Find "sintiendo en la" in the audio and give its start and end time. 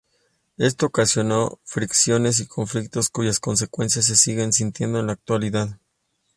4.51-5.13